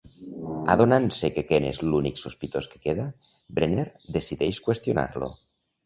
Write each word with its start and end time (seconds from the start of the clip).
Adonant-se 0.75 1.29
que 1.35 1.43
Kent 1.51 1.67
és 1.73 1.79
l'únic 1.85 2.19
sospitós 2.23 2.71
que 2.73 2.83
queda, 2.89 3.07
Brenner 3.61 3.89
decideix 4.21 4.67
qüestionar-lo. 4.69 5.35